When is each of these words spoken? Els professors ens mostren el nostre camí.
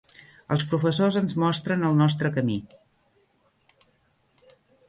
Els 0.53 0.63
professors 0.71 1.17
ens 1.21 1.35
mostren 1.43 1.85
el 1.91 2.01
nostre 2.01 2.33
camí. 2.39 2.57